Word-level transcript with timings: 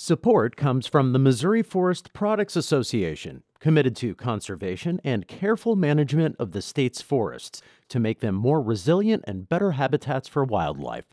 Support 0.00 0.54
comes 0.54 0.86
from 0.86 1.12
the 1.12 1.18
Missouri 1.18 1.60
Forest 1.60 2.12
Products 2.12 2.54
Association, 2.54 3.42
committed 3.58 3.96
to 3.96 4.14
conservation 4.14 5.00
and 5.02 5.26
careful 5.26 5.74
management 5.74 6.36
of 6.38 6.52
the 6.52 6.62
state's 6.62 7.02
forests 7.02 7.62
to 7.88 7.98
make 7.98 8.20
them 8.20 8.36
more 8.36 8.62
resilient 8.62 9.24
and 9.26 9.48
better 9.48 9.72
habitats 9.72 10.28
for 10.28 10.44
wildlife. 10.44 11.06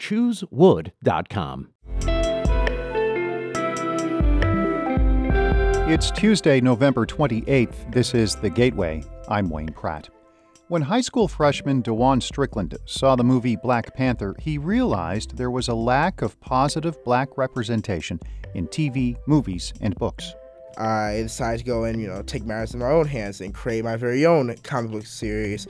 ChooseWood.com. 0.00 1.68
It's 5.88 6.10
Tuesday, 6.10 6.60
November 6.60 7.06
28th. 7.06 7.92
This 7.92 8.14
is 8.14 8.34
The 8.34 8.50
Gateway. 8.50 9.04
I'm 9.28 9.48
Wayne 9.48 9.68
Pratt. 9.68 10.08
When 10.68 10.80
high 10.80 11.02
school 11.02 11.28
freshman 11.28 11.82
DeJuan 11.82 12.22
Strickland 12.22 12.74
saw 12.86 13.16
the 13.16 13.22
movie 13.22 13.54
Black 13.54 13.94
Panther, 13.94 14.34
he 14.38 14.56
realized 14.56 15.36
there 15.36 15.50
was 15.50 15.68
a 15.68 15.74
lack 15.74 16.22
of 16.22 16.40
positive 16.40 16.96
black 17.04 17.36
representation 17.36 18.18
in 18.54 18.66
TV, 18.68 19.18
movies, 19.26 19.74
and 19.82 19.94
books. 19.96 20.34
I 20.78 21.20
decided 21.22 21.58
to 21.58 21.64
go 21.66 21.84
and, 21.84 22.00
you 22.00 22.06
know, 22.06 22.22
take 22.22 22.46
matters 22.46 22.72
in 22.72 22.80
my 22.80 22.90
own 22.90 23.06
hands 23.06 23.42
and 23.42 23.52
create 23.52 23.84
my 23.84 23.96
very 23.96 24.24
own 24.24 24.56
comic 24.62 24.90
book 24.90 25.04
series 25.04 25.68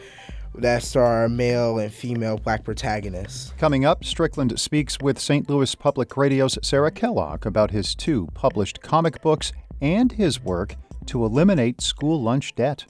that 0.55 0.85
star 0.85 1.29
male 1.29 1.81
and 1.81 1.93
female 1.93 2.39
black 2.39 2.63
protagonists. 2.63 3.53
Coming 3.59 3.85
up, 3.85 4.05
Strickland 4.05 4.61
speaks 4.61 4.97
with 5.01 5.19
St. 5.19 5.51
Louis 5.51 5.75
Public 5.75 6.17
Radio's 6.17 6.57
Sarah 6.63 6.93
Kellogg 6.93 7.45
about 7.45 7.73
his 7.73 7.97
two 7.97 8.29
published 8.35 8.81
comic 8.81 9.21
books 9.21 9.53
and 9.81 10.13
his 10.13 10.41
work 10.41 10.77
to 11.07 11.25
eliminate 11.25 11.81
school 11.81 12.23
lunch 12.23 12.55
debt. 12.55 12.85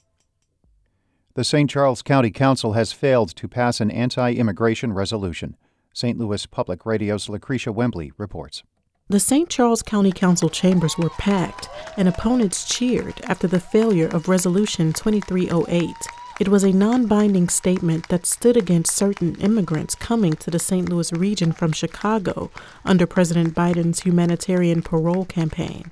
The 1.36 1.42
St. 1.42 1.68
Charles 1.68 2.00
County 2.00 2.30
Council 2.30 2.74
has 2.74 2.92
failed 2.92 3.34
to 3.34 3.48
pass 3.48 3.80
an 3.80 3.90
anti 3.90 4.34
immigration 4.34 4.92
resolution. 4.92 5.56
St. 5.92 6.16
Louis 6.16 6.46
Public 6.46 6.86
Radio's 6.86 7.26
Lacretia 7.26 7.74
Wimbley 7.74 8.12
reports. 8.16 8.62
The 9.08 9.18
St. 9.18 9.50
Charles 9.50 9.82
County 9.82 10.12
Council 10.12 10.48
chambers 10.48 10.96
were 10.96 11.10
packed, 11.10 11.68
and 11.96 12.06
opponents 12.06 12.64
cheered 12.72 13.20
after 13.24 13.48
the 13.48 13.58
failure 13.58 14.06
of 14.06 14.28
Resolution 14.28 14.92
2308. 14.92 15.90
It 16.38 16.46
was 16.46 16.62
a 16.62 16.70
non 16.70 17.06
binding 17.06 17.48
statement 17.48 18.08
that 18.10 18.26
stood 18.26 18.56
against 18.56 18.94
certain 18.94 19.34
immigrants 19.40 19.96
coming 19.96 20.34
to 20.34 20.52
the 20.52 20.60
St. 20.60 20.88
Louis 20.88 21.12
region 21.12 21.50
from 21.50 21.72
Chicago 21.72 22.52
under 22.84 23.08
President 23.08 23.56
Biden's 23.56 24.04
humanitarian 24.04 24.82
parole 24.82 25.24
campaign. 25.24 25.90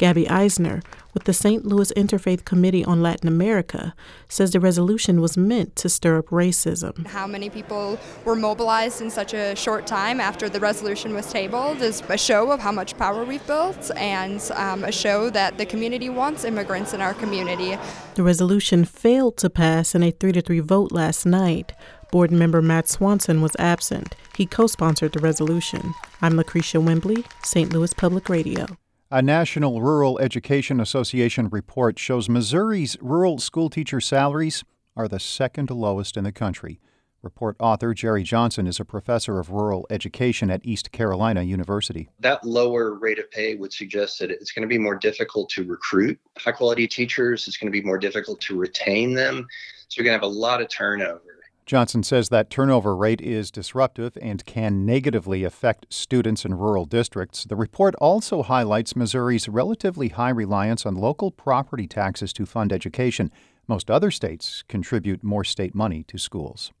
Gabby 0.00 0.26
Eisner, 0.30 0.80
with 1.12 1.24
the 1.24 1.34
St. 1.34 1.66
Louis 1.66 1.92
Interfaith 1.94 2.46
Committee 2.46 2.82
on 2.82 3.02
Latin 3.02 3.28
America, 3.28 3.94
says 4.30 4.50
the 4.50 4.58
resolution 4.58 5.20
was 5.20 5.36
meant 5.36 5.76
to 5.76 5.90
stir 5.90 6.16
up 6.16 6.28
racism. 6.28 7.06
How 7.06 7.26
many 7.26 7.50
people 7.50 7.98
were 8.24 8.34
mobilized 8.34 9.02
in 9.02 9.10
such 9.10 9.34
a 9.34 9.54
short 9.54 9.86
time 9.86 10.18
after 10.18 10.48
the 10.48 10.58
resolution 10.58 11.12
was 11.12 11.30
tabled 11.30 11.82
is 11.82 12.02
a 12.08 12.16
show 12.16 12.50
of 12.50 12.60
how 12.60 12.72
much 12.72 12.96
power 12.96 13.24
we've 13.24 13.46
built 13.46 13.90
and 13.94 14.40
um, 14.54 14.84
a 14.84 14.92
show 14.92 15.28
that 15.28 15.58
the 15.58 15.66
community 15.66 16.08
wants 16.08 16.44
immigrants 16.44 16.94
in 16.94 17.02
our 17.02 17.12
community. 17.12 17.76
The 18.14 18.22
resolution 18.22 18.86
failed 18.86 19.36
to 19.36 19.50
pass 19.50 19.94
in 19.94 20.02
a 20.02 20.12
3 20.12 20.32
to 20.32 20.40
3 20.40 20.60
vote 20.60 20.92
last 20.92 21.26
night. 21.26 21.74
Board 22.10 22.30
member 22.30 22.62
Matt 22.62 22.88
Swanson 22.88 23.42
was 23.42 23.54
absent. 23.58 24.16
He 24.34 24.46
co 24.46 24.66
sponsored 24.66 25.12
the 25.12 25.20
resolution. 25.20 25.92
I'm 26.22 26.38
Lacretia 26.38 26.82
Wimbley, 26.82 27.26
St. 27.44 27.70
Louis 27.70 27.92
Public 27.92 28.30
Radio. 28.30 28.64
A 29.12 29.22
National 29.22 29.82
Rural 29.82 30.20
Education 30.20 30.78
Association 30.78 31.48
report 31.48 31.98
shows 31.98 32.28
Missouri's 32.28 32.96
rural 33.00 33.40
schoolteacher 33.40 34.00
salaries 34.00 34.62
are 34.94 35.08
the 35.08 35.18
second 35.18 35.68
lowest 35.68 36.16
in 36.16 36.22
the 36.22 36.30
country. 36.30 36.78
Report 37.20 37.56
author 37.58 37.92
Jerry 37.92 38.22
Johnson 38.22 38.68
is 38.68 38.78
a 38.78 38.84
professor 38.84 39.40
of 39.40 39.50
rural 39.50 39.84
education 39.90 40.48
at 40.48 40.64
East 40.64 40.92
Carolina 40.92 41.42
University. 41.42 42.08
That 42.20 42.44
lower 42.44 42.94
rate 42.94 43.18
of 43.18 43.28
pay 43.32 43.56
would 43.56 43.72
suggest 43.72 44.20
that 44.20 44.30
it's 44.30 44.52
going 44.52 44.62
to 44.62 44.72
be 44.72 44.78
more 44.78 44.94
difficult 44.94 45.50
to 45.50 45.64
recruit 45.64 46.16
high 46.38 46.52
quality 46.52 46.86
teachers. 46.86 47.48
It's 47.48 47.56
going 47.56 47.72
to 47.72 47.76
be 47.76 47.84
more 47.84 47.98
difficult 47.98 48.40
to 48.42 48.56
retain 48.56 49.14
them. 49.14 49.44
So 49.88 49.96
you're 50.00 50.04
going 50.04 50.16
to 50.16 50.24
have 50.24 50.32
a 50.32 50.38
lot 50.38 50.62
of 50.62 50.68
turnover. 50.68 51.39
Johnson 51.66 52.02
says 52.02 52.30
that 52.30 52.50
turnover 52.50 52.96
rate 52.96 53.20
is 53.20 53.50
disruptive 53.50 54.18
and 54.20 54.44
can 54.44 54.84
negatively 54.84 55.44
affect 55.44 55.86
students 55.88 56.44
in 56.44 56.54
rural 56.54 56.84
districts. 56.84 57.44
The 57.44 57.56
report 57.56 57.94
also 57.96 58.42
highlights 58.42 58.96
Missouri's 58.96 59.48
relatively 59.48 60.08
high 60.08 60.30
reliance 60.30 60.84
on 60.84 60.96
local 60.96 61.30
property 61.30 61.86
taxes 61.86 62.32
to 62.32 62.46
fund 62.46 62.72
education. 62.72 63.30
Most 63.68 63.90
other 63.90 64.10
states 64.10 64.64
contribute 64.68 65.22
more 65.22 65.44
state 65.44 65.74
money 65.74 66.02
to 66.08 66.18
schools. 66.18 66.72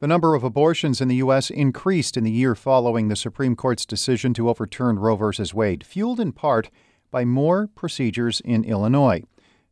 The 0.00 0.08
number 0.08 0.34
of 0.34 0.42
abortions 0.42 1.00
in 1.00 1.08
the 1.08 1.14
U.S. 1.16 1.48
increased 1.48 2.16
in 2.16 2.24
the 2.24 2.30
year 2.30 2.54
following 2.54 3.08
the 3.08 3.16
Supreme 3.16 3.54
Court's 3.54 3.86
decision 3.86 4.34
to 4.34 4.48
overturn 4.48 4.98
Roe 4.98 5.16
v. 5.16 5.42
Wade, 5.54 5.86
fueled 5.86 6.18
in 6.18 6.32
part 6.32 6.68
by 7.10 7.24
more 7.24 7.68
procedures 7.68 8.40
in 8.40 8.64
Illinois. 8.64 9.22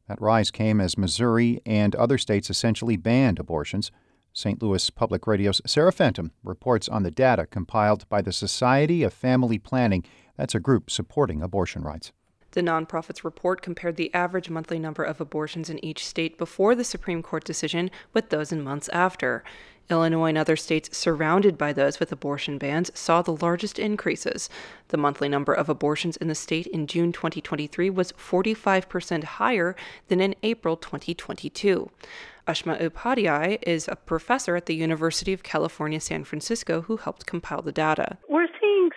That 0.09 0.21
rise 0.21 0.51
came 0.51 0.81
as 0.81 0.99
Missouri 0.99 1.61
and 1.65 1.95
other 1.95 2.19
states 2.19 2.51
essentially 2.51 2.97
banned 2.97 3.39
abortions. 3.39 3.91
St. 4.33 4.63
Louis 4.63 4.91
Public 4.91 5.27
Radio's 5.27 5.61
Sarah 5.67 5.93
Fentem 5.93 6.31
reports 6.43 6.89
on 6.89 7.03
the 7.03 7.11
data 7.11 7.47
compiled 7.47 8.09
by 8.09 8.23
the 8.23 8.33
Society 8.33 9.03
of 9.03 9.13
Family 9.13 9.59
Planning. 9.59 10.05
That's 10.37 10.55
a 10.55 10.61
group 10.61 10.91
supporting 10.91 11.43
abortion 11.43 11.83
rights. 11.83 12.13
The 12.53 12.63
nonprofit's 12.63 13.25
report 13.25 13.63
compared 13.63 13.97
the 13.97 14.13
average 14.15 14.49
monthly 14.49 14.79
number 14.79 15.03
of 15.03 15.21
abortions 15.21 15.69
in 15.69 15.83
each 15.85 16.07
state 16.07 16.39
before 16.39 16.75
the 16.75 16.85
Supreme 16.85 17.23
Court 17.23 17.45
decision 17.45 17.91
with 18.13 18.29
those 18.29 18.53
in 18.53 18.63
months 18.63 18.89
after. 18.91 19.43
Illinois 19.91 20.29
and 20.29 20.39
other 20.39 20.57
states 20.57 20.97
surrounded 20.97 21.59
by 21.59 21.73
those 21.73 21.99
with 21.99 22.13
abortion 22.13 22.57
bans 22.59 22.91
saw 22.95 23.21
the 23.21 23.37
largest 23.37 23.79
increases. 23.79 24.49
The 24.89 24.97
monthly 24.97 25.29
number 25.29 25.53
of 25.53 25.69
abortions 25.69 26.17
in 26.17 26.29
the 26.29 26.35
state 26.35 26.67
in 26.69 26.87
June 26.87 27.13
2023 27.13 27.91
was 27.91 28.13
45% 28.13 29.25
higher 29.25 29.75
than 30.09 30.21
in 30.21 30.35
April 30.43 30.77
2022. 30.77 31.91
Ushma 32.49 32.81
Upadhyay 32.81 33.59
is 33.63 33.87
a 33.87 33.95
professor 33.95 34.57
at 34.57 34.67
the 34.67 34.75
University 34.75 35.33
of 35.33 35.45
California, 35.45 36.01
San 36.01 36.25
Francisco, 36.25 36.83
who 36.83 36.97
helped 36.97 37.25
compile 37.25 37.63
the 37.63 37.71
data. 37.71 38.19
We're 38.29 38.42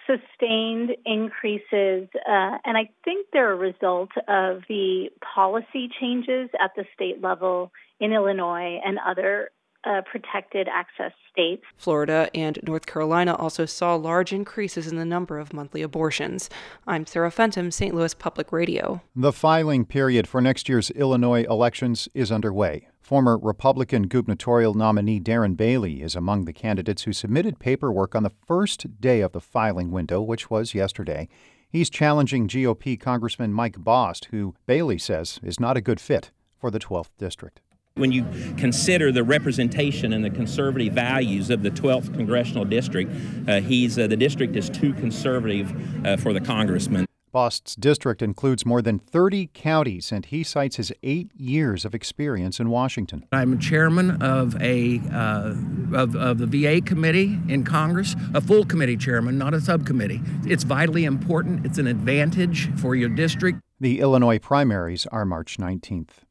sustained 0.06 0.92
increases, 1.06 2.08
uh, 2.16 2.58
and 2.64 2.78
I 2.78 2.90
think 3.04 3.28
they're 3.34 3.52
a 3.52 3.56
result 3.56 4.12
of 4.28 4.64
the 4.68 5.10
policy 5.36 5.90
changes 6.00 6.50
at 6.64 6.72
the 6.76 6.86
state 6.94 7.22
level 7.22 7.72
in 8.00 8.14
Illinois 8.14 8.80
and 8.86 9.00
other 9.06 9.50
uh, 9.86 10.02
protected 10.02 10.68
access 10.68 11.12
states. 11.32 11.64
Florida 11.78 12.30
and 12.34 12.60
North 12.64 12.86
Carolina 12.86 13.36
also 13.36 13.66
saw 13.66 13.96
large 13.96 14.34
increases 14.34 14.88
in 14.88 14.98
the 14.98 15.06
number 15.06 15.38
of 15.38 15.54
monthly 15.54 15.82
abortions. 15.82 16.50
I'm 16.88 17.06
Sarah 17.06 17.32
Fentem, 17.32 17.72
St. 17.72 17.94
Louis 17.94 18.14
Public 18.14 18.52
Radio. 18.52 19.02
The 19.16 19.34
filing 19.34 19.86
period 19.86 20.28
for 20.28 20.42
next 20.42 20.70
year's 20.70 20.90
Illinois 20.92 21.44
elections 21.44 22.08
is 22.14 22.32
underway. 22.32 22.88
Former 23.02 23.38
Republican 23.38 24.08
gubernatorial 24.08 24.74
nominee 24.74 25.20
Darren 25.20 25.56
Bailey 25.56 26.02
is 26.02 26.16
among 26.16 26.46
the 26.46 26.54
candidates 26.54 27.04
who 27.04 27.14
submitted 27.14 27.60
paperwork 27.60 28.16
on 28.16 28.24
the 28.24 28.32
first 28.48 29.00
day 29.00 29.22
of 29.22 29.32
the 29.32 29.42
filing 29.42 29.92
window, 29.92 30.22
which 30.22 30.50
was 30.50 30.74
yesterday. 30.74 31.28
He's 31.70 31.90
challenging 31.90 32.48
GOP 32.48 33.00
Congressman 33.00 33.54
Mike 33.54 33.78
Bost, 33.78 34.26
who 34.32 34.56
Bailey 34.66 34.98
says 34.98 35.40
is 35.44 35.60
not 35.60 35.78
a 35.78 35.82
good 35.82 36.00
fit 36.00 36.32
for 36.58 36.72
the 36.72 36.80
12th 36.80 37.10
district. 37.20 37.62
When 37.98 38.12
you 38.12 38.26
consider 38.58 39.10
the 39.14 39.24
representation 39.24 40.12
and 40.12 40.22
the 40.22 40.30
conservative 40.30 40.92
values 40.92 41.50
of 41.50 41.64
the 41.64 41.72
12th 41.72 42.14
congressional 42.14 42.66
district, 42.66 43.10
uh, 43.48 43.62
he's 43.62 43.98
uh, 43.98 44.08
the 44.08 44.18
district 44.18 44.58
is 44.58 44.70
too 44.70 44.94
conservative 44.96 46.06
uh, 46.06 46.18
for 46.18 46.34
the 46.34 46.42
congressman. 46.42 47.06
Bost's 47.32 47.74
district 47.74 48.22
includes 48.22 48.66
more 48.66 48.82
than 48.82 49.00
30 49.00 49.50
counties, 49.54 50.12
and 50.12 50.26
he 50.26 50.44
cites 50.44 50.76
his 50.76 50.92
eight 51.04 51.32
years 51.38 51.86
of 51.86 51.96
experience 51.96 52.60
in 52.60 52.70
Washington. 52.70 53.26
I'm 53.32 53.58
chairman 53.60 54.22
of 54.22 54.62
a 54.62 55.00
uh, 55.14 55.54
of, 55.94 56.18
of 56.18 56.40
the 56.40 56.48
VA 56.48 56.82
committee 56.82 57.40
in 57.48 57.64
Congress, 57.64 58.14
a 58.34 58.42
full 58.42 58.66
committee 58.66 58.98
chairman, 58.98 59.38
not 59.38 59.54
a 59.54 59.62
subcommittee. 59.62 60.20
It's 60.46 60.66
vitally 60.66 61.06
important. 61.06 61.66
It's 61.66 61.78
an 61.78 61.88
advantage 61.88 62.70
for 62.76 62.94
your 62.94 63.08
district. 63.08 63.62
The 63.80 64.02
Illinois 64.02 64.40
primaries 64.40 65.06
are 65.14 65.24
March 65.24 65.56
19th. 65.58 66.26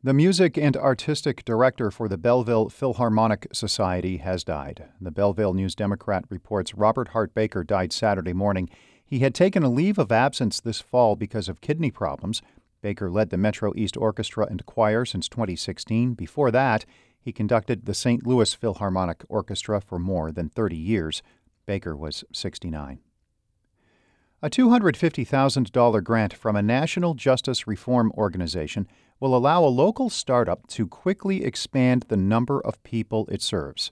The 0.00 0.14
music 0.14 0.56
and 0.56 0.76
artistic 0.76 1.44
director 1.44 1.90
for 1.90 2.08
the 2.08 2.16
Belleville 2.16 2.68
Philharmonic 2.68 3.48
Society 3.52 4.18
has 4.18 4.44
died. 4.44 4.84
The 5.00 5.10
Belleville 5.10 5.54
News 5.54 5.74
Democrat 5.74 6.24
reports 6.30 6.72
Robert 6.72 7.08
Hart 7.08 7.34
Baker 7.34 7.64
died 7.64 7.92
Saturday 7.92 8.32
morning. 8.32 8.70
He 9.04 9.18
had 9.18 9.34
taken 9.34 9.64
a 9.64 9.68
leave 9.68 9.98
of 9.98 10.12
absence 10.12 10.60
this 10.60 10.80
fall 10.80 11.16
because 11.16 11.48
of 11.48 11.60
kidney 11.60 11.90
problems. 11.90 12.42
Baker 12.80 13.10
led 13.10 13.30
the 13.30 13.36
Metro 13.36 13.72
East 13.74 13.96
Orchestra 13.96 14.46
and 14.48 14.64
Choir 14.66 15.04
since 15.04 15.28
2016. 15.28 16.14
Before 16.14 16.52
that, 16.52 16.84
he 17.20 17.32
conducted 17.32 17.84
the 17.84 17.92
St. 17.92 18.24
Louis 18.24 18.54
Philharmonic 18.54 19.24
Orchestra 19.28 19.80
for 19.80 19.98
more 19.98 20.30
than 20.30 20.48
30 20.48 20.76
years. 20.76 21.24
Baker 21.66 21.96
was 21.96 22.22
69. 22.32 23.00
A 24.40 24.48
$250,000 24.48 26.04
grant 26.04 26.34
from 26.34 26.54
a 26.54 26.62
national 26.62 27.14
justice 27.14 27.66
reform 27.66 28.12
organization 28.16 28.86
will 29.20 29.36
allow 29.36 29.64
a 29.64 29.66
local 29.66 30.10
startup 30.10 30.66
to 30.68 30.86
quickly 30.86 31.44
expand 31.44 32.04
the 32.08 32.16
number 32.16 32.60
of 32.60 32.82
people 32.82 33.26
it 33.30 33.42
serves. 33.42 33.90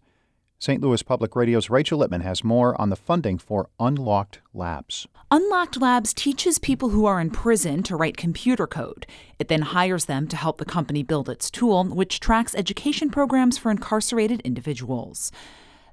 St. 0.58 0.80
Louis 0.80 1.02
Public 1.02 1.36
Radio's 1.36 1.68
Rachel 1.68 1.98
Lippman 1.98 2.22
has 2.22 2.42
more 2.42 2.80
on 2.80 2.88
the 2.88 2.96
funding 2.96 3.36
for 3.36 3.68
Unlocked 3.78 4.40
Labs. 4.54 5.06
Unlocked 5.30 5.80
Labs 5.80 6.14
teaches 6.14 6.58
people 6.58 6.88
who 6.90 7.04
are 7.04 7.20
in 7.20 7.30
prison 7.30 7.82
to 7.82 7.96
write 7.96 8.16
computer 8.16 8.66
code. 8.66 9.06
It 9.38 9.48
then 9.48 9.62
hires 9.62 10.06
them 10.06 10.26
to 10.28 10.36
help 10.36 10.56
the 10.56 10.64
company 10.64 11.02
build 11.02 11.28
its 11.28 11.50
tool, 11.50 11.84
which 11.84 12.20
tracks 12.20 12.54
education 12.54 13.10
programs 13.10 13.58
for 13.58 13.70
incarcerated 13.70 14.40
individuals. 14.42 15.30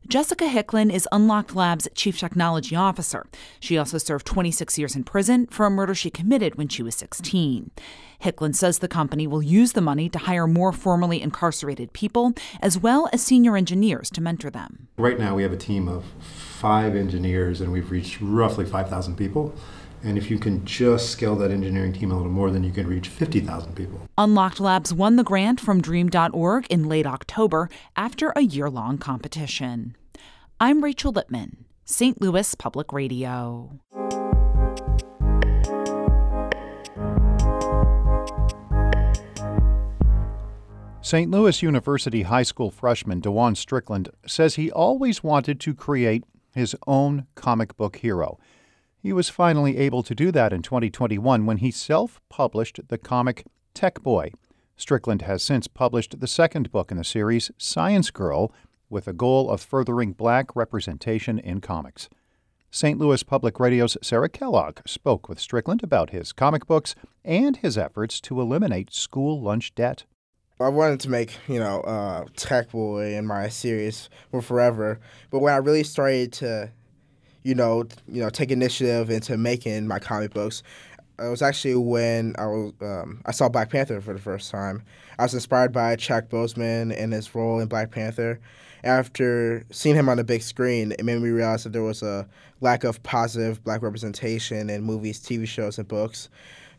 Jessica 0.08 0.46
Hicklin 0.46 0.92
is 0.92 1.08
Unlocked 1.14 1.56
Labs' 1.56 1.88
chief 1.96 2.20
technology 2.20 2.76
officer. 2.76 3.26
She 3.62 3.78
also 3.78 3.98
served 3.98 4.26
26 4.26 4.78
years 4.78 4.96
in 4.98 5.06
prison 5.06 5.48
for 5.48 5.66
a 5.66 5.70
murder 5.70 5.96
she 5.96 6.10
committed 6.10 6.56
when 6.56 6.68
she 6.68 6.84
was 6.84 6.94
16. 6.96 7.72
Hicklin 8.22 8.54
says 8.54 8.80
the 8.80 8.90
company 8.90 9.28
will 9.28 9.42
use 9.42 9.72
the 9.72 9.82
money 9.82 10.10
to 10.10 10.20
hire 10.20 10.46
more 10.46 10.74
formerly 10.74 11.22
incarcerated 11.22 11.94
people, 11.94 12.34
as 12.62 12.78
well 12.78 13.10
as 13.14 13.22
senior 13.22 13.56
engineers 13.56 14.10
to 14.12 14.22
mentor 14.22 14.50
them. 14.50 14.90
Right 14.98 15.18
now, 15.18 15.36
we 15.36 15.44
have 15.44 15.54
a 15.54 15.58
team 15.58 15.88
of 15.88 16.04
five 16.20 16.96
engineers, 16.96 17.62
and 17.62 17.72
we've 17.72 17.90
reached 17.90 18.20
roughly 18.22 18.66
5,000 18.66 19.16
people. 19.16 19.56
And 20.06 20.18
if 20.18 20.30
you 20.30 20.38
can 20.38 20.66
just 20.66 21.12
scale 21.12 21.36
that 21.38 21.50
engineering 21.50 21.94
team 21.94 22.12
a 22.12 22.18
little 22.18 22.32
more, 22.32 22.52
then 22.52 22.64
you 22.66 22.72
can 22.72 22.88
reach 22.88 23.08
50,000 23.08 23.74
people. 23.74 24.02
Unlocked 24.18 24.60
Labs 24.60 24.94
won 24.94 25.16
the 25.16 25.24
grant 25.24 25.62
from 25.62 25.82
Dream.org 25.82 26.68
in 26.70 26.90
late 26.90 27.08
October 27.08 27.70
after 27.96 28.34
a 28.36 28.42
year 28.42 28.70
long 28.70 28.98
competition. 28.98 29.96
I'm 30.60 30.84
Rachel 30.84 31.14
Lippman, 31.14 31.66
St. 31.86 32.22
Louis 32.22 32.54
Public 32.56 32.92
Radio. 32.92 33.80
St. 41.02 41.30
Louis 41.32 41.62
University 41.62 42.24
High 42.24 42.44
School 42.44 42.72
freshman 42.72 43.22
DeJuan 43.22 43.56
Strickland 43.56 44.10
says 44.26 44.56
he 44.56 44.72
always 44.72 45.24
wanted 45.24 45.60
to 45.62 45.74
create 45.74 46.24
his 46.54 46.76
own 46.88 47.26
comic 47.36 47.78
book 47.78 47.98
hero. 47.98 48.38
He 49.04 49.12
was 49.12 49.28
finally 49.28 49.76
able 49.80 50.02
to 50.02 50.16
do 50.16 50.32
that 50.32 50.54
in 50.54 50.62
2021 50.62 51.46
when 51.46 51.58
he 51.58 51.72
self 51.72 52.22
published 52.30 52.80
the 52.88 52.98
comic 52.98 53.46
Tech 53.74 54.02
Boy. 54.02 54.32
Strickland 54.78 55.24
has 55.24 55.44
since 55.44 55.68
published 55.68 56.22
the 56.22 56.26
second 56.26 56.72
book 56.72 56.90
in 56.90 56.96
the 56.96 57.04
series, 57.04 57.52
Science 57.58 58.12
Girl, 58.12 58.54
with 58.90 59.06
a 59.10 59.12
goal 59.12 59.52
of 59.52 59.60
furthering 59.60 60.14
black 60.14 60.56
representation 60.56 61.38
in 61.38 61.60
comics. 61.60 62.08
St. 62.72 62.98
Louis 62.98 63.22
Public 63.24 63.60
Radio's 63.60 63.98
Sarah 64.02 64.30
Kellogg 64.30 64.80
spoke 64.88 65.28
with 65.28 65.38
Strickland 65.38 65.84
about 65.84 66.12
his 66.12 66.32
comic 66.32 66.66
books 66.66 66.96
and 67.26 67.58
his 67.58 67.78
efforts 67.78 68.22
to 68.22 68.40
eliminate 68.40 68.94
school 68.94 69.42
lunch 69.42 69.76
debt. 69.76 70.06
I 70.62 70.70
wanted 70.70 71.02
to 71.02 71.10
make, 71.10 71.38
you 71.50 71.60
know, 71.60 71.82
uh, 71.82 72.24
Tech 72.38 72.72
Boy 72.72 73.16
in 73.16 73.28
my 73.28 73.50
series 73.50 74.10
for 74.32 74.42
forever, 74.42 75.02
but 75.30 75.40
when 75.40 75.54
I 75.54 75.58
really 75.58 75.84
started 75.84 76.32
to 76.34 76.72
you 77.44 77.56
know, 77.56 77.86
you 78.08 78.22
know, 78.22 78.30
take 78.30 78.52
initiative 78.52 79.10
into 79.10 79.38
making 79.38 79.88
my 79.88 80.00
comic 80.00 80.34
books. 80.34 80.64
It 81.20 81.30
was 81.30 81.42
actually 81.42 81.76
when 81.76 82.36
I 82.38 82.48
was 82.48 82.74
um, 82.82 83.22
I 83.26 83.32
saw 83.32 83.48
Black 83.48 83.70
Panther 83.70 84.02
for 84.02 84.14
the 84.14 84.20
first 84.20 84.50
time. 84.50 84.84
I 85.20 85.24
was 85.24 85.34
inspired 85.34 85.72
by 85.72 85.96
Chadwick 85.96 86.32
Boseman 86.32 86.96
and 86.98 87.14
his 87.14 87.34
role 87.36 87.60
in 87.60 87.68
Black 87.68 87.92
Panther. 87.92 88.40
After 88.84 89.64
seeing 89.72 89.96
him 89.96 90.10
on 90.10 90.18
the 90.18 90.24
big 90.24 90.42
screen, 90.42 90.92
it 90.94 91.06
made 91.06 91.22
me 91.22 91.30
realize 91.30 91.64
that 91.64 91.72
there 91.72 91.84
was 91.84 92.02
a 92.02 92.28
lack 92.60 92.84
of 92.84 93.02
positive 93.04 93.64
black 93.64 93.82
representation 93.82 94.70
in 94.70 94.82
movies, 94.82 95.20
TV 95.22 95.48
shows, 95.48 95.78
and 95.78 95.88
books. 95.88 96.30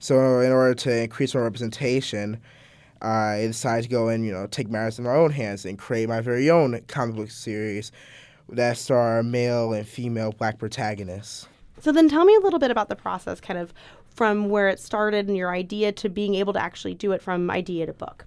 So, 0.01 0.41
in 0.41 0.53
order 0.53 0.75
to 0.75 1.03
increase 1.05 1.35
my 1.35 1.41
representation, 1.41 2.41
I 3.01 3.45
decided 3.47 3.85
to 3.85 3.89
go 3.89 4.09
and 4.09 4.27
you 4.27 4.33
know 4.33 4.47
take 4.47 4.69
matters 4.69 4.99
in 4.99 5.05
my 5.05 5.15
own 5.15 5.31
hands 5.31 5.65
and 5.65 5.79
create 5.79 6.09
my 6.09 6.21
very 6.21 6.51
own 6.51 6.81
comic 6.89 7.17
book 7.17 7.31
series 7.31 7.93
that 8.49 8.77
star 8.77 9.23
male 9.23 9.73
and 9.73 9.87
female 9.87 10.33
black 10.33 10.59
protagonists. 10.59 11.49
So 11.81 11.93
then 11.93 12.09
tell 12.09 12.25
me 12.25 12.35
a 12.35 12.41
little 12.41 12.59
bit 12.59 12.71
about 12.71 12.89
the 12.89 12.97
process, 12.97 13.41
kind 13.41 13.59
of 13.59 13.75
from 14.15 14.49
where 14.49 14.69
it 14.69 14.79
started 14.79 15.29
and 15.29 15.37
your 15.37 15.53
idea 15.53 15.93
to 15.93 16.09
being 16.09 16.35
able 16.37 16.53
to 16.53 16.63
actually 16.63 16.95
do 16.95 17.13
it 17.13 17.21
from 17.21 17.51
idea 17.51 17.87
to 17.87 17.93
book. 17.93 18.27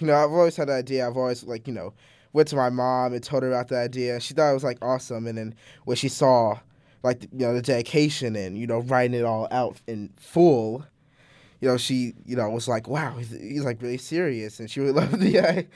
You 0.00 0.06
know, 0.08 0.14
I've 0.14 0.32
always 0.32 0.56
had 0.56 0.68
the 0.68 0.74
idea. 0.74 1.06
I've 1.06 1.16
always 1.16 1.44
like, 1.44 1.66
you 1.66 1.72
know, 1.72 1.94
went 2.32 2.48
to 2.48 2.56
my 2.56 2.70
mom 2.70 3.12
and 3.12 3.22
told 3.22 3.42
her 3.42 3.48
about 3.48 3.68
the 3.68 3.78
idea. 3.78 4.20
She 4.20 4.34
thought 4.34 4.50
it 4.50 4.54
was 4.54 4.64
like 4.64 4.78
awesome. 4.82 5.26
And 5.26 5.38
then 5.38 5.54
when 5.84 5.96
she 5.96 6.08
saw 6.08 6.58
like, 7.02 7.22
you 7.32 7.46
know, 7.46 7.54
the 7.54 7.62
dedication 7.62 8.36
and, 8.36 8.58
you 8.58 8.66
know, 8.66 8.80
writing 8.80 9.18
it 9.18 9.24
all 9.24 9.48
out 9.50 9.80
in 9.86 10.10
full, 10.18 10.84
you 11.60 11.68
know, 11.68 11.76
she, 11.76 12.14
you 12.24 12.36
know, 12.36 12.48
was 12.50 12.68
like, 12.68 12.88
wow, 12.88 13.16
he's, 13.16 13.64
like 13.64 13.82
really 13.82 13.98
serious, 13.98 14.60
and 14.60 14.70
she 14.70 14.80
would 14.80 14.94
love 14.94 15.18
the, 15.18 15.66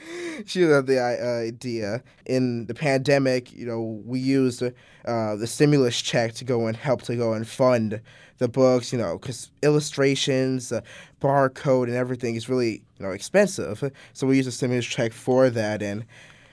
she 0.46 0.64
loved 0.64 0.86
the 0.86 0.98
uh, 1.00 1.46
idea. 1.46 2.02
In 2.26 2.66
the 2.66 2.74
pandemic, 2.74 3.52
you 3.52 3.66
know, 3.66 4.00
we 4.04 4.20
used 4.20 4.62
uh, 4.62 5.36
the 5.36 5.46
stimulus 5.46 6.00
check 6.00 6.34
to 6.34 6.44
go 6.44 6.66
and 6.66 6.76
help 6.76 7.02
to 7.02 7.16
go 7.16 7.32
and 7.32 7.46
fund 7.46 8.00
the 8.38 8.48
books, 8.48 8.92
you 8.92 8.98
know, 8.98 9.18
because 9.18 9.50
illustrations, 9.62 10.72
uh, 10.72 10.80
barcode, 11.20 11.84
and 11.84 11.94
everything 11.94 12.36
is 12.36 12.48
really, 12.48 12.82
you 12.98 13.06
know, 13.06 13.10
expensive. 13.10 13.92
So 14.12 14.26
we 14.26 14.36
used 14.36 14.48
a 14.48 14.52
stimulus 14.52 14.86
check 14.86 15.12
for 15.12 15.50
that, 15.50 15.82
and 15.82 16.04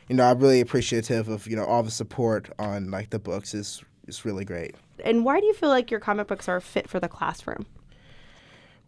you 0.08 0.16
know, 0.16 0.24
I'm 0.24 0.40
really 0.40 0.60
appreciative 0.60 1.30
of 1.30 1.48
you 1.48 1.56
know 1.56 1.66
all 1.66 1.84
the 1.84 1.92
support 1.92 2.50
on 2.58 2.90
like 2.90 3.12
the 3.12 3.20
books 3.20 3.54
is 3.54 3.84
is 4.08 4.26
really 4.26 4.44
great. 4.44 4.76
And 5.04 5.24
why 5.24 5.40
do 5.40 5.46
you 5.46 5.54
feel 5.54 5.70
like 5.70 5.92
your 5.92 6.00
comic 6.00 6.28
books 6.28 6.50
are 6.50 6.60
fit 6.60 6.90
for 6.90 7.00
the 7.00 7.08
classroom? 7.08 7.68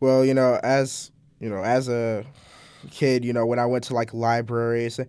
Well, 0.01 0.25
you 0.25 0.33
know, 0.33 0.59
as 0.63 1.11
you 1.39 1.49
know, 1.49 1.63
as 1.63 1.89
a 1.89 2.25
kid, 2.91 3.25
you 3.25 3.33
know, 3.33 3.45
when 3.45 3.59
I 3.59 3.67
went 3.67 3.85
to 3.85 3.95
like 3.95 4.13
libraries, 4.13 4.99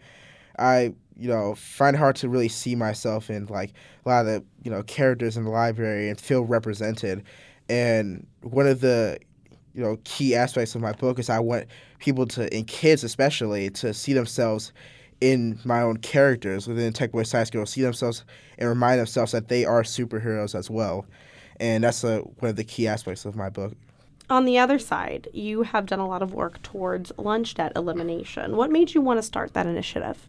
I 0.58 0.94
you 1.16 1.28
know 1.28 1.54
find 1.56 1.96
it 1.96 2.00
hard 2.00 2.16
to 2.16 2.28
really 2.28 2.48
see 2.48 2.76
myself 2.76 3.30
in 3.30 3.46
like 3.46 3.72
a 4.06 4.10
lot 4.10 4.20
of 4.22 4.26
the 4.26 4.44
you 4.64 4.70
know 4.72 4.82
characters 4.84 5.36
in 5.36 5.44
the 5.44 5.50
library 5.50 6.10
and 6.10 6.20
feel 6.20 6.44
represented. 6.44 7.24
And 7.70 8.26
one 8.42 8.66
of 8.68 8.80
the 8.80 9.18
you 9.74 9.82
know 9.82 9.98
key 10.04 10.34
aspects 10.36 10.74
of 10.74 10.82
my 10.82 10.92
book 10.92 11.18
is 11.18 11.30
I 11.30 11.40
want 11.40 11.66
people 12.00 12.26
to, 12.28 12.52
and 12.54 12.66
kids 12.66 13.04
especially, 13.04 13.70
to 13.70 13.94
see 13.94 14.14
themselves 14.14 14.72
in 15.20 15.60
my 15.64 15.82
own 15.82 15.98
characters 15.98 16.68
within 16.68 16.92
Tech 16.92 17.12
Boy 17.12 17.24
Science 17.24 17.50
Girl, 17.50 17.66
see 17.66 17.82
themselves 17.82 18.24
and 18.58 18.68
remind 18.68 19.00
themselves 19.00 19.32
that 19.32 19.48
they 19.48 19.64
are 19.66 19.82
superheroes 19.84 20.54
as 20.56 20.70
well. 20.70 21.06
And 21.60 21.84
that's 21.84 22.04
a, 22.04 22.20
one 22.20 22.50
of 22.50 22.56
the 22.56 22.64
key 22.64 22.88
aspects 22.88 23.24
of 23.26 23.36
my 23.36 23.50
book. 23.50 23.74
On 24.32 24.46
the 24.46 24.58
other 24.58 24.78
side, 24.78 25.28
you 25.34 25.60
have 25.60 25.84
done 25.84 25.98
a 25.98 26.08
lot 26.08 26.22
of 26.22 26.32
work 26.32 26.62
towards 26.62 27.12
lunch 27.18 27.52
debt 27.52 27.70
elimination. 27.76 28.56
What 28.56 28.70
made 28.70 28.94
you 28.94 29.02
want 29.02 29.18
to 29.18 29.22
start 29.22 29.52
that 29.52 29.66
initiative? 29.66 30.26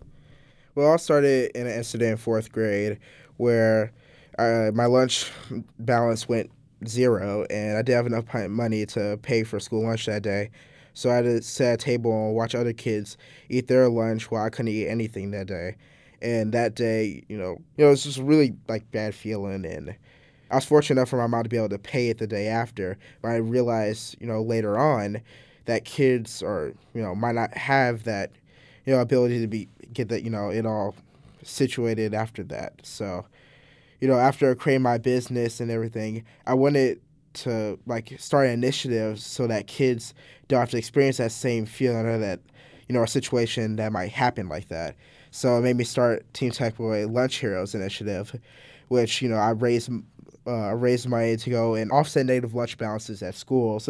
Well, 0.76 0.92
I 0.92 0.98
started 0.98 1.52
in 1.56 1.68
an 1.68 1.74
incident 1.74 2.12
in 2.12 2.18
fourth 2.18 2.52
grade 2.52 3.00
where 3.38 3.94
uh, 4.38 4.72
my 4.74 4.88
lunch 4.88 5.32
balance 5.80 6.28
went 6.28 6.52
zero, 6.86 7.46
and 7.50 7.78
I 7.78 7.82
didn't 7.82 7.96
have 7.96 8.06
enough 8.08 8.50
money 8.50 8.86
to 8.88 9.18
pay 9.22 9.46
for 9.46 9.62
school 9.62 9.84
lunch 9.84 10.06
that 10.08 10.22
day. 10.22 10.52
So 10.94 11.10
I 11.10 11.16
had 11.16 11.24
to 11.24 11.42
sit 11.42 11.68
at 11.68 11.74
a 11.76 11.78
table 11.78 12.12
and 12.12 12.36
watch 12.36 12.56
other 12.56 12.74
kids 12.74 13.16
eat 13.48 13.70
their 13.70 13.88
lunch 13.88 14.30
while 14.30 14.44
I 14.44 14.50
couldn't 14.50 14.74
eat 14.74 14.90
anything 14.90 15.32
that 15.32 15.48
day. 15.48 15.78
And 16.22 16.52
that 16.52 16.76
day, 16.76 17.24
you 17.30 17.38
know, 17.38 17.62
you 17.78 17.86
know, 17.86 17.88
it 17.88 17.92
was 17.92 18.04
just 18.04 18.20
really 18.20 18.54
like 18.68 18.92
bad 18.92 19.16
feeling 19.16 19.66
and 19.66 19.96
I 20.54 20.58
was 20.58 20.66
fortunate 20.66 21.00
enough 21.00 21.10
for 21.10 21.18
my 21.18 21.26
mom 21.26 21.44
to 21.44 21.50
be 21.50 21.58
able 21.58 21.70
to 21.70 21.80
pay 21.80 22.10
it 22.10 22.20
the 22.20 22.28
day 22.28 22.48
after, 22.48 22.98
but 23.24 23.30
I 23.30 23.38
realized, 23.38 24.16
you 24.20 24.28
know, 24.28 24.42
later 24.42 24.78
on 24.78 25.20
that 25.66 25.84
kids 25.84 26.44
or 26.44 26.74
you 26.94 27.02
know 27.02 27.16
might 27.16 27.34
not 27.34 27.58
have 27.58 28.04
that, 28.04 28.32
you 28.86 28.94
know, 28.94 29.02
ability 29.02 29.42
to 29.42 29.48
be 29.48 29.68
get 29.94 30.10
that 30.10 30.24
you 30.24 30.30
know 30.30 30.50
it 30.50 30.66
all 30.66 30.96
situated 31.42 32.14
after 32.14 32.44
that. 32.44 32.74
So, 32.84 33.26
you 34.00 34.08
know, 34.08 34.20
after 34.20 34.54
creating 34.54 34.84
my 34.84 35.00
business 35.00 35.60
and 35.60 35.72
everything, 35.72 36.24
I 36.46 36.54
wanted 36.54 37.02
to 37.34 37.80
like 37.88 38.14
start 38.20 38.48
initiatives 38.48 39.26
so 39.26 39.48
that 39.48 39.66
kids 39.66 40.14
don't 40.48 40.60
have 40.60 40.70
to 40.70 40.78
experience 40.78 41.18
that 41.18 41.32
same 41.32 41.66
feeling 41.66 42.06
or 42.06 42.20
that 42.20 42.40
you 42.88 42.94
know 42.94 43.02
a 43.02 43.08
situation 43.08 43.78
that 43.78 43.92
might 43.92 44.12
happen 44.12 44.50
like 44.50 44.68
that. 44.68 44.96
So 45.32 45.58
it 45.58 45.62
made 45.62 45.78
me 45.78 45.84
start 45.84 46.32
Team 46.36 46.52
Tech 46.52 46.78
Boy 46.78 47.08
Lunch 47.08 47.38
Heroes 47.38 47.74
initiative, 47.74 48.40
which 48.90 49.20
you 49.20 49.30
know 49.30 49.38
I 49.38 49.50
raised 49.50 49.90
uh, 50.48 50.74
raise 50.74 51.08
money 51.08 51.38
to 51.38 51.50
go 51.50 51.76
and 51.76 51.92
offset 51.92 52.26
negative 52.26 52.54
lunch 52.54 52.78
balances 52.78 53.24
at 53.24 53.36
schools 53.36 53.90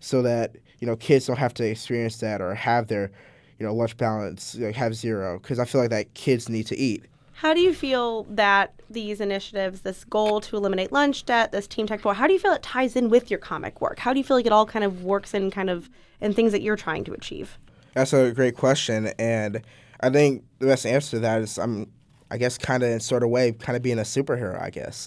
so 0.00 0.22
that 0.22 0.56
you 0.80 0.86
know 0.86 0.96
kids 0.96 1.26
don't 1.26 1.38
have 1.38 1.54
to 1.54 1.64
experience 1.64 2.18
that 2.18 2.40
or 2.40 2.54
have 2.54 2.88
their 2.88 3.10
you 3.58 3.66
know 3.66 3.74
lunch 3.74 3.96
balance 3.96 4.54
you 4.54 4.66
know, 4.66 4.72
have 4.72 4.94
zero 4.94 5.38
because 5.38 5.58
I 5.58 5.64
feel 5.64 5.80
like 5.80 5.90
that 5.90 6.14
kids 6.14 6.48
need 6.48 6.66
to 6.66 6.76
eat. 6.76 7.04
How 7.32 7.54
do 7.54 7.60
you 7.60 7.72
feel 7.72 8.24
that 8.30 8.74
these 8.90 9.20
initiatives, 9.20 9.82
this 9.82 10.02
goal 10.02 10.40
to 10.40 10.56
eliminate 10.56 10.90
lunch 10.90 11.24
debt, 11.24 11.52
this 11.52 11.68
Team 11.68 11.86
Tech 11.86 12.02
Boy, 12.02 12.12
how 12.12 12.26
do 12.26 12.32
you 12.32 12.40
feel 12.40 12.52
it 12.52 12.64
ties 12.64 12.96
in 12.96 13.10
with 13.10 13.30
your 13.30 13.38
comic 13.38 13.80
work? 13.80 14.00
How 14.00 14.12
do 14.12 14.18
you 14.18 14.24
feel 14.24 14.36
like 14.36 14.46
it 14.46 14.50
all 14.50 14.66
kind 14.66 14.84
of 14.84 15.04
works 15.04 15.34
in 15.34 15.52
kind 15.52 15.70
of 15.70 15.88
in 16.20 16.32
things 16.32 16.50
that 16.50 16.62
you're 16.62 16.76
trying 16.76 17.04
to 17.04 17.12
achieve? 17.12 17.56
That's 17.94 18.12
a 18.12 18.32
great 18.32 18.56
question, 18.56 19.12
and 19.20 19.62
I 20.00 20.10
think 20.10 20.44
the 20.58 20.66
best 20.66 20.84
answer 20.84 21.10
to 21.10 21.20
that 21.20 21.42
is 21.42 21.58
I'm, 21.58 21.92
I 22.28 22.38
guess, 22.38 22.58
kind 22.58 22.82
of 22.82 22.90
in 22.90 22.98
sort 22.98 23.22
of 23.22 23.30
way, 23.30 23.52
kind 23.52 23.76
of 23.76 23.82
being 23.82 24.00
a 24.00 24.02
superhero. 24.02 24.60
I 24.60 24.70
guess 24.70 25.06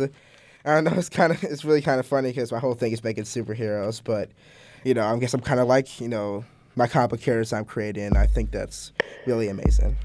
I 0.63 0.75
don't 0.75 0.83
know 0.83 0.93
it's 0.93 1.09
kind 1.09 1.31
of 1.31 1.43
it's 1.43 1.65
really 1.65 1.81
kind 1.81 1.99
of 1.99 2.05
funny 2.05 2.29
because 2.29 2.51
my 2.51 2.59
whole 2.59 2.73
thing 2.73 2.91
is 2.91 3.03
making 3.03 3.23
superheroes, 3.23 4.01
but 4.03 4.29
you 4.83 4.93
know 4.93 5.05
I 5.05 5.17
guess 5.17 5.33
I'm 5.33 5.41
kind 5.41 5.59
of 5.59 5.67
like 5.67 5.99
you 5.99 6.07
know 6.07 6.45
my 6.75 6.87
comic 6.87 7.21
characters 7.21 7.53
I'm 7.53 7.65
creating. 7.65 8.15
I 8.15 8.27
think 8.27 8.51
that's 8.51 8.91
really 9.25 9.49
amazing. 9.49 9.97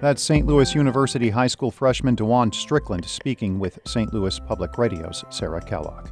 That's 0.00 0.22
St. 0.22 0.46
Louis 0.46 0.74
University 0.74 1.30
High 1.30 1.46
School 1.46 1.70
freshman 1.70 2.14
DeJuan 2.14 2.54
Strickland 2.54 3.06
speaking 3.06 3.58
with 3.58 3.78
St. 3.86 4.12
Louis 4.12 4.38
Public 4.40 4.76
Radio's 4.76 5.24
Sarah 5.30 5.62
Kellogg. 5.62 6.10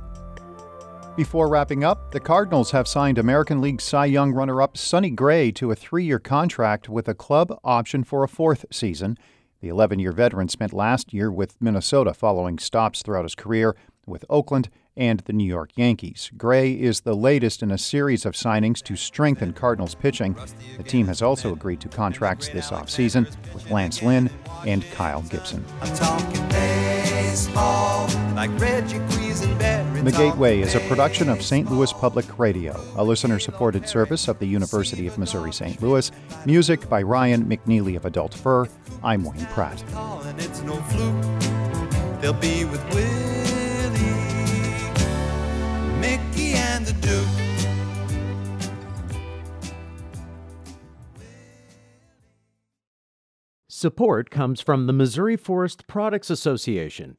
Before 1.14 1.46
wrapping 1.46 1.84
up, 1.84 2.10
the 2.10 2.20
Cardinals 2.20 2.70
have 2.70 2.88
signed 2.88 3.18
American 3.18 3.60
League 3.60 3.82
Cy 3.82 4.06
Young 4.06 4.32
runner 4.32 4.62
up 4.62 4.78
Sonny 4.78 5.10
Gray 5.10 5.52
to 5.52 5.70
a 5.70 5.74
three 5.74 6.06
year 6.06 6.18
contract 6.18 6.88
with 6.88 7.06
a 7.06 7.14
club 7.14 7.58
option 7.64 8.02
for 8.02 8.24
a 8.24 8.28
fourth 8.28 8.64
season. 8.70 9.18
The 9.62 9.68
11 9.68 10.00
year 10.00 10.10
veteran 10.10 10.48
spent 10.48 10.72
last 10.72 11.14
year 11.14 11.30
with 11.30 11.54
Minnesota 11.62 12.12
following 12.12 12.58
stops 12.58 13.00
throughout 13.00 13.24
his 13.24 13.36
career 13.36 13.76
with 14.08 14.24
Oakland 14.28 14.68
and 14.96 15.20
the 15.20 15.32
New 15.32 15.46
York 15.46 15.70
Yankees. 15.76 16.32
Gray 16.36 16.72
is 16.72 17.02
the 17.02 17.14
latest 17.14 17.62
in 17.62 17.70
a 17.70 17.78
series 17.78 18.26
of 18.26 18.34
signings 18.34 18.82
to 18.82 18.96
strengthen 18.96 19.52
Cardinals 19.52 19.94
pitching. 19.94 20.36
The 20.76 20.82
team 20.82 21.06
has 21.06 21.22
also 21.22 21.52
agreed 21.52 21.80
to 21.82 21.88
contracts 21.88 22.48
this 22.48 22.70
offseason 22.70 23.32
with 23.54 23.70
Lance 23.70 24.02
Lynn 24.02 24.30
and 24.66 24.84
Kyle 24.90 25.22
Gibson. 25.22 25.64
The 30.02 30.10
Gateway 30.10 30.60
is 30.60 30.74
a 30.74 30.80
production 30.80 31.28
of 31.28 31.40
St. 31.42 31.70
Louis 31.70 31.92
Public 31.92 32.36
Radio, 32.36 32.74
a 32.96 33.04
listener 33.04 33.38
supported 33.38 33.88
service 33.88 34.26
of 34.26 34.36
the 34.40 34.46
University 34.46 35.06
of 35.06 35.16
Missouri 35.16 35.52
St. 35.52 35.80
Louis. 35.80 36.10
Music 36.44 36.88
by 36.88 37.02
Ryan 37.02 37.44
McNeely 37.44 37.94
of 37.94 38.04
Adult 38.04 38.34
Fur. 38.34 38.66
I'm 39.04 39.22
Wayne 39.22 39.46
Pratt. 39.46 39.78
They'll 42.20 42.32
be 42.32 42.64
with 42.64 42.84
Mickey 46.00 46.54
and 46.54 46.84
the 46.84 46.94
Duke. 47.00 47.28
Support 53.68 54.30
comes 54.30 54.60
from 54.60 54.88
the 54.88 54.92
Missouri 54.92 55.36
Forest 55.36 55.86
Products 55.86 56.28
Association, 56.28 57.18